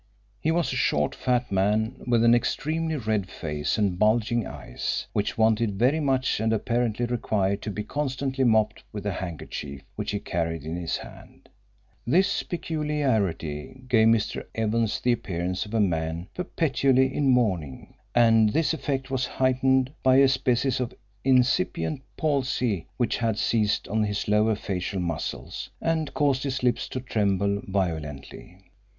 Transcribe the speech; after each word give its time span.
He 0.39 0.49
was 0.49 0.73
a 0.73 0.77
short 0.77 1.13
fat 1.13 1.51
man, 1.51 2.01
with 2.07 2.23
an 2.23 2.33
extremely 2.33 2.95
red 2.95 3.29
face 3.29 3.77
and 3.77 3.99
bulging 3.99 4.47
eyes, 4.47 5.05
which 5.13 5.37
watered 5.37 5.75
very 5.77 5.99
much 5.99 6.39
and 6.39 6.51
apparently 6.51 7.05
required 7.05 7.61
to 7.61 7.69
be 7.69 7.83
constantly 7.83 8.43
mopped 8.43 8.83
with 8.91 9.05
a 9.05 9.11
handkerchief 9.11 9.83
which 9.95 10.09
he 10.09 10.19
carried 10.19 10.63
in 10.63 10.75
his 10.75 10.97
hand. 10.97 11.49
This 12.07 12.41
peculiarity 12.41 13.83
gave 13.87 14.07
Mr. 14.07 14.43
Evans 14.55 14.99
the 14.99 15.11
appearance 15.11 15.67
of 15.67 15.73
a 15.75 15.79
man 15.79 16.29
perpetually 16.33 17.13
in 17.13 17.29
mourning, 17.29 17.93
and 18.15 18.53
this 18.53 18.73
effect 18.73 19.11
was 19.11 19.27
heightened 19.27 19.91
by 20.01 20.15
a 20.15 20.27
species 20.27 20.79
of 20.79 20.95
incipient 21.23 22.01
palsy 22.17 22.87
which 22.97 23.17
had 23.17 23.37
seized 23.37 23.87
on 23.87 24.05
his 24.05 24.27
lower 24.27 24.55
facial 24.55 24.99
muscles, 24.99 25.69
and 25.79 26.15
caused 26.15 26.41
his 26.41 26.63
lips 26.63 26.89
to 26.89 26.99
tremble 26.99 27.61
violently. 27.67 28.57